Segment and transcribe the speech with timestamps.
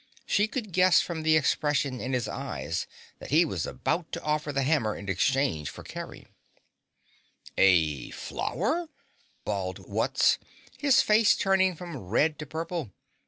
[0.25, 2.73] She could guess from the expression in his eye
[3.19, 6.25] that he was about to offer the hammer in exchange for Kerry.
[7.55, 8.87] "A flower!"
[9.45, 10.39] bawled Wutz,
[10.79, 12.89] his face turning from red to purple.